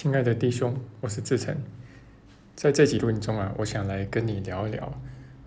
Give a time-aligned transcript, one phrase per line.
[0.00, 1.52] 亲爱的弟兄，我是志成，
[2.54, 4.94] 在这集录音中啊，我想来跟你聊一聊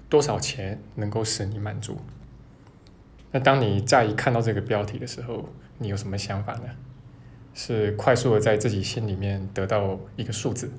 [0.09, 1.97] 多少钱能够使你满足。
[3.31, 6.65] 那当你乍一看到这个标题的时候，你有什么想法呢？
[7.53, 10.69] 是快速的在自己心里面得到一个数字，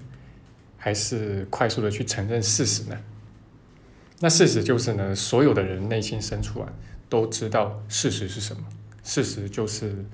[0.76, 3.00] 还是快速的去承认事实呢？
[4.20, 6.70] 那事实就是呢，所有的人内心深处啊，
[7.08, 8.66] 都知道事实是什么。
[9.02, 10.04] 事实就是，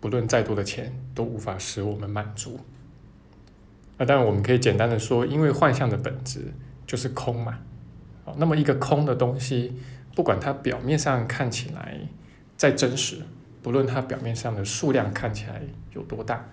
[0.00, 2.60] 不论再多的钱，都无法使我们满足。
[3.96, 6.52] 那当然，我们可以简单的说，因为幻象的本质
[6.86, 7.58] 就是空嘛。
[8.24, 9.72] 好，那么一个空的东西，
[10.14, 12.00] 不管它表面上看起来
[12.56, 13.18] 再真实，
[13.62, 15.62] 不论它表面上的数量看起来
[15.94, 16.44] 有多大，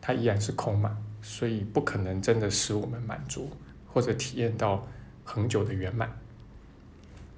[0.00, 0.98] 它依然是空嘛。
[1.20, 3.50] 所以不可能真的使我们满足，
[3.86, 4.86] 或者体验到
[5.24, 6.10] 恒久的圆满。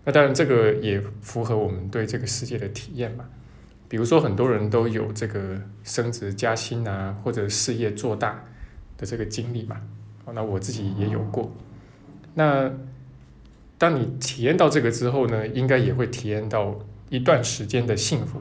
[0.05, 3.25] 那当然，这个也符合我们对这个世界的体验嘛。
[3.89, 8.45] 比如说，很多人都有这个升职加薪啊，或者事业做大。
[9.01, 9.81] 的这个经历嘛，
[10.35, 11.51] 那我自己也有过。
[12.35, 12.71] 那
[13.79, 18.39] 当你体验到这个之后呢，应该也会体验到一段时间的幸福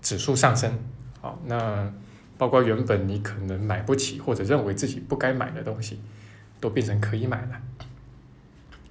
[0.00, 0.72] 指数上升。
[1.20, 1.92] 好，那
[2.38, 6.00] 包括原本你可能买不起或者认为自己不该买的东西，
[6.58, 7.60] 都变成可以买了。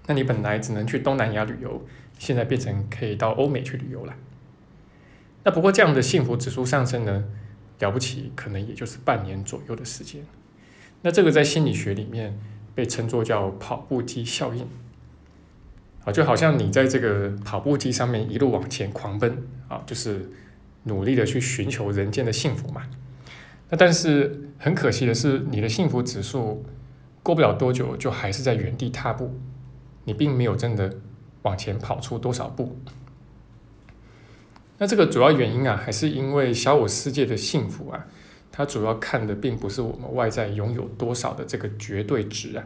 [0.06, 1.84] 那你本来只能去东南亚旅游，
[2.20, 4.14] 现在变成可以到欧美去旅游了。
[5.44, 7.26] 那不过这样的幸福指数上升呢，
[7.80, 10.22] 了不起，可能也就是半年左右的时间。
[11.04, 12.38] 那这个在心理学里面
[12.74, 14.68] 被称作叫跑步机效应，
[16.04, 19.38] 啊，就好像你在这个跑步机上面一路往前狂奔，
[19.68, 20.30] 啊，就是
[20.84, 22.84] 努力的去寻求人间的幸福嘛。
[23.70, 26.66] 那但是很可惜的是，你的幸福指数
[27.22, 29.40] 过不了多久就还是在原地踏步，
[30.06, 30.96] 你并没有真的
[31.44, 32.78] 往前跑出多少步。
[34.80, 38.08] 那这个主要原因啊，还是因为小我世界的幸福啊。
[38.58, 42.66] 它主要看的并不是我们外在拥有多少的这个绝对值啊，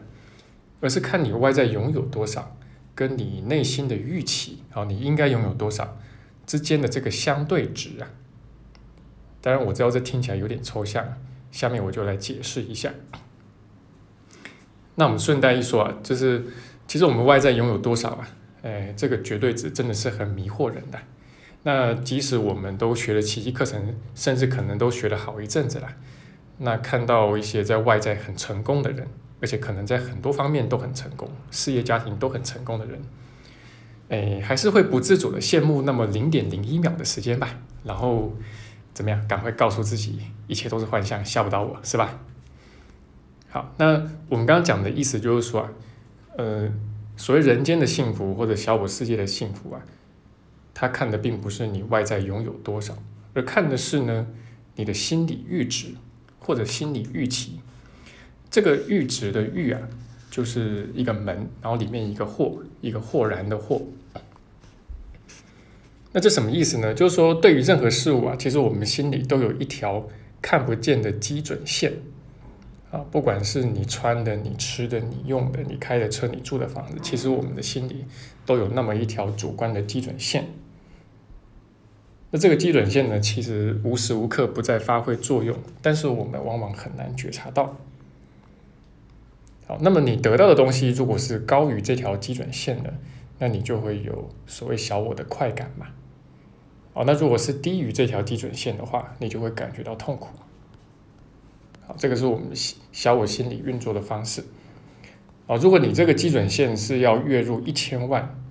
[0.80, 2.56] 而是看你外在拥有多少，
[2.96, 5.98] 跟你内心的预期啊，你应该拥有多少
[6.46, 8.08] 之间的这个相对值啊。
[9.42, 11.06] 当然我知道这听起来有点抽象，
[11.52, 12.94] 下面我就来解释一下。
[14.96, 16.46] 那我们顺带一说啊，就是
[16.88, 18.30] 其实我们外在拥有多少啊，
[18.62, 20.98] 哎，这个绝对值真的是很迷惑人的。
[21.64, 25.88] 那即使我们都学了奇迹课程，甚至可能都学了好一阵子了，
[26.58, 29.08] 那看到一些在外在很成功的人，
[29.40, 33.00] 而且可能在很多方面都很成功，事业家庭都很成功的人，
[34.10, 38.34] 哎，还是会不自主的羡慕那么零点零一秒的时间吧，然后
[38.96, 42.20] 怎么样，赶快告诉自己，一切都是幻象，吓不到我，是吧？
[43.50, 45.72] 好，那我们刚刚讲的意思就是说啊，
[46.38, 46.68] 呃，
[47.16, 49.82] 所谓人间的幸福或者小我世界的幸福啊。
[50.82, 52.98] 他看的并不是你外在拥有多少，
[53.36, 54.26] 而看的是呢，
[54.76, 55.90] 你的心理阈值
[56.40, 57.60] 或者心理预期。
[58.50, 59.80] 这个阈值的阈啊，
[60.32, 63.80] 就是一个门，然后里面一个豁，一个豁然的豁。
[66.14, 66.96] 那这什么意思呢？
[66.96, 70.10] 就是说，对于任何事物啊，其实我们心里都有一条
[70.42, 71.94] 看不见的基准线
[72.90, 78.06] 啊，不管是你穿的、你吃的、你用的、你开的车、你住的房子，其实我们的心里
[78.48, 80.48] 都有那么一条主观的基准线。
[82.34, 87.76] 那这个基准线呢，其实无时无刻不在发挥作用，但是我们往往很难觉察到。
[89.68, 92.94] 好，那么你得到的东西如果是高于这条基准线的，
[93.40, 95.88] 那你就会有所谓小我的快感嘛。
[96.94, 100.30] 好，那如果是低于这条基准线的话，你就会感觉到痛苦。
[101.86, 102.48] 好，这个是我们
[102.94, 104.46] 小我心理运作的方式。
[105.48, 108.42] 好，如果你这个基准线是要月入一千万，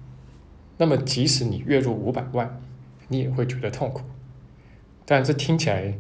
[0.76, 2.60] 那么即使你月入五百万。
[3.10, 4.02] 你也会觉得痛苦，
[5.04, 5.98] 但这听起来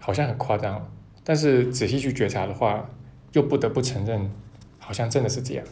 [0.00, 0.90] 好像很夸张，
[1.22, 2.90] 但是仔细去觉察的话，
[3.32, 4.28] 又不得不承认，
[4.78, 5.64] 好像真的是这样。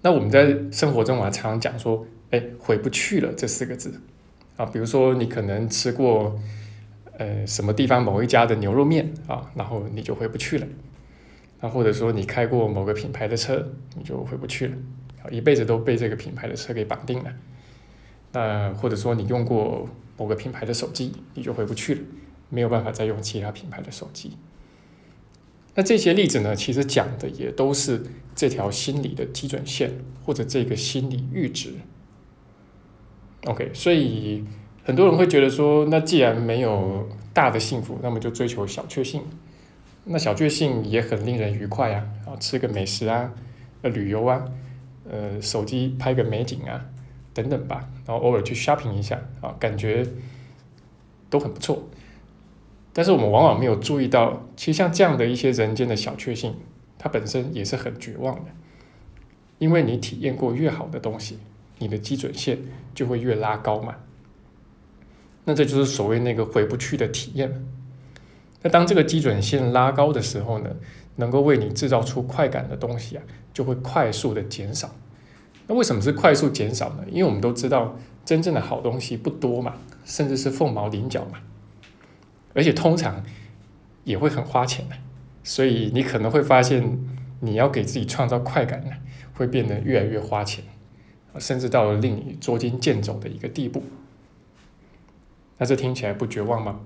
[0.00, 4.00] 那我们在生活中啊，常常讲说，哎，回不去了这四个字
[4.56, 6.40] 啊，比如说你可能吃过
[7.18, 10.66] 呃什么地方某一家的牛肉面啊，然后你就回不去了，
[11.60, 14.76] 那或者说你开过某个品牌的车，你就回不去了，
[15.30, 17.30] 一辈子都被这个品牌的车给绑定了。
[18.32, 22.00] 那或者说你用过某个品牌的手机，你就回不去了，
[22.48, 24.32] 没有办法再用其他品牌的手机。
[25.74, 28.02] 那这些例子呢，其实讲的也都是
[28.34, 29.90] 这条心理的基准线
[30.24, 31.74] 或者这个心理阈值。
[33.46, 34.44] OK，所以
[34.84, 39.22] 很多人会觉得说，那既然没有大的幸福，那么就追求小确幸。
[40.04, 43.32] 那小确幸也很令人愉快啊，啊，吃个美食啊，
[43.80, 44.44] 呃，旅游啊，
[45.10, 46.84] 呃，手机拍个美景啊。
[47.34, 50.06] 等等吧，然后偶尔去 shopping 一下啊，感觉
[51.30, 51.88] 都很不错。
[52.92, 56.54] 但是我们往往没有注意到，其实像这样的一些人间的小确幸，
[56.98, 58.50] 它本身也是很绝望的。
[59.58, 61.38] 因为你体验过越好的东西，
[61.78, 62.58] 你的基准线
[62.94, 63.96] 就会越拉高嘛。
[65.44, 67.64] 那这就是所谓那个回不去的体验。
[68.62, 70.70] 那当这个基准线拉高的时候呢，
[71.16, 73.22] 能够为你制造出快感的东西啊，
[73.54, 74.94] 就会快速的减少。
[75.72, 77.04] 那为什么是快速减少呢？
[77.10, 77.96] 因为我们都知道，
[78.26, 81.38] 真正的好东西不多嘛，甚至是凤毛麟角嘛。
[82.52, 83.24] 而且通常
[84.04, 84.96] 也会很花钱的，
[85.42, 86.98] 所以你可能会发现，
[87.40, 88.90] 你要给自己创造快感呢，
[89.32, 90.62] 会变得越来越花钱，
[91.38, 93.82] 甚至到了令你捉襟见肘的一个地步。
[95.56, 96.80] 那这听起来不绝望吗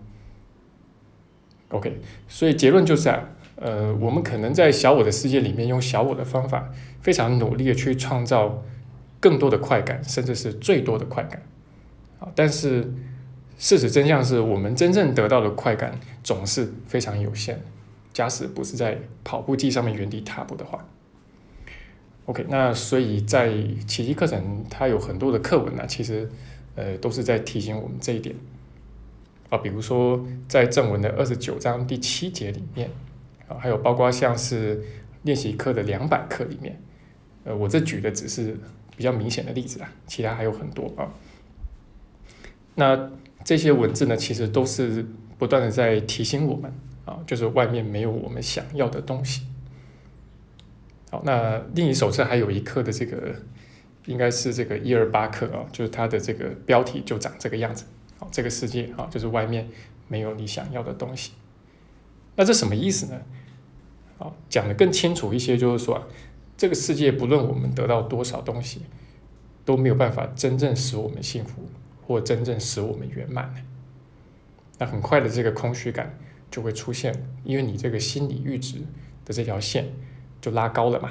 [1.70, 1.98] ？OK，
[2.28, 8.62] 所以结论就是啊，呃，我们可能在小我的世界里面，用小我的方法，非常努力的去创造
[9.26, 11.42] 更多的快感，甚至是最多的快感，
[12.20, 12.92] 啊，但是。
[13.58, 17.58] 事实真相是我们真正得到的快感总是非常有限。
[18.12, 20.86] 假使不是在跑步机上面原地踏步的话
[22.26, 23.50] ，OK，那所以在
[23.88, 26.28] 奇迹课程它有很多的课文呢，其实
[26.74, 28.36] 呃都是在提醒我们这一点
[29.48, 32.90] 啊，比如说在正文的二十九章第七节里面
[33.48, 34.82] 啊，还有包括像是
[35.22, 36.78] 练习课的两百课里面，
[37.44, 38.54] 呃，我这举的只是
[38.96, 41.12] 比较明显的例子啊，其他还有很多啊，
[42.74, 43.10] 那。
[43.44, 45.06] 这些文字呢，其实都是
[45.38, 46.68] 不断的在提醒我们
[47.04, 49.46] 啊，就是外面没有我们想要的东西。
[51.12, 53.36] 好，那另一手册还有一课的这个，
[54.06, 57.84] 应该是这个一二八课啊，就是它的这个标题就长这个样子。
[58.18, 59.68] 好，这个世界啊，就是外面
[60.08, 61.30] 没有你想要的东西。
[62.34, 63.20] 那这什么意思呢？
[64.18, 66.08] 好，讲的更清楚一些，就是说，
[66.56, 68.82] 这个世界不论我们得到多少东西，
[69.64, 71.62] 都没有办法真正使我们幸福。
[72.08, 73.52] 或真正使我们圆满
[74.78, 76.16] 那很快的这个空虚感
[76.48, 77.12] 就会出现，
[77.42, 78.78] 因为你这个心理阈值
[79.24, 79.86] 的这条线
[80.40, 81.10] 就拉高了嘛。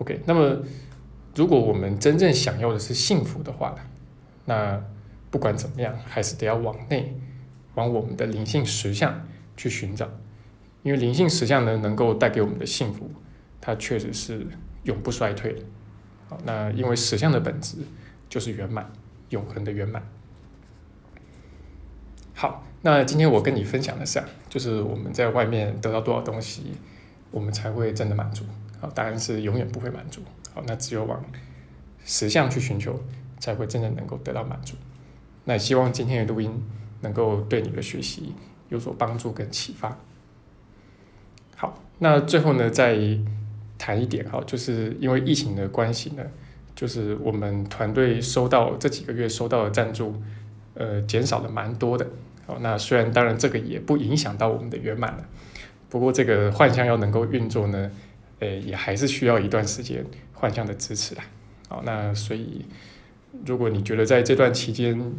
[0.00, 0.62] OK，那么
[1.34, 3.78] 如果我们真正想要的是幸福的话呢，
[4.44, 4.84] 那
[5.30, 7.18] 不管怎么样，还是得要往内，
[7.76, 9.26] 往我们的灵性实相
[9.56, 10.06] 去寻找，
[10.82, 13.10] 因为灵性实相呢，能够带给我们的幸福，
[13.60, 14.46] 它确实是
[14.84, 15.54] 永不衰退。
[16.28, 17.78] 好，那因为实相的本质。
[18.30, 18.88] 就是圆满，
[19.30, 20.00] 永恒的圆满。
[22.32, 26.74] 好，那今天我跟你分享的是啊，就是我们在外面得到多少东西，
[27.32, 28.44] 我们才会真的满足？
[28.80, 30.22] 好，答案是永远不会满足。
[30.54, 31.20] 好，那只有往
[32.04, 33.02] 实相去寻求，
[33.40, 34.76] 才会真的能够得到满足。
[35.46, 36.62] 那希望今天的录音
[37.00, 38.32] 能够对你的学习
[38.68, 39.98] 有所帮助跟启发。
[41.56, 42.96] 好，那最后呢，再
[43.80, 46.22] 谈一点哈，就是因为疫情的关系呢。
[46.72, 50.14] 就是我们团队收到这几个月收到的赞助，
[50.72, 52.06] 呃，减少了蛮多的。
[52.46, 55.28] 好，那虽然当然这个也不影响到我们的圆满了，
[55.90, 57.90] 不过这个幻象要能够运作呢，
[58.38, 60.02] 呃，也还是需要一段时间
[60.32, 61.24] 幻象的支持啦。
[61.68, 62.64] 好，那所以
[63.44, 65.12] 如果你觉得在这段期间，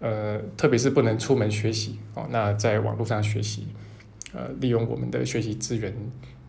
[0.00, 3.68] 呃，特别是不能出门学习，哦，那在网络上学习，
[4.32, 5.94] 呃，利用我们的学习资源，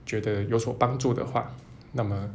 [0.07, 1.53] 觉得有所帮助的话，
[1.91, 2.27] 那么。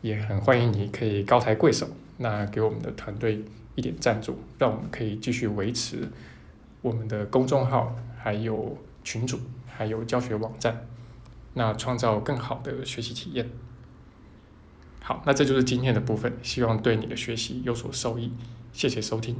[0.00, 1.84] 也很欢迎你可以高抬贵手，
[2.18, 3.44] 那给我们的团队
[3.74, 6.08] 一点赞助，让我们可以继续维持
[6.82, 10.86] 我们的公众号、还有群组、还有教学网站，
[11.54, 13.50] 那创造更好的学习体验。
[15.00, 18.32] 好，那这就是今天的部分，希望对你的学习有所受益，
[18.72, 19.34] 谢谢收听。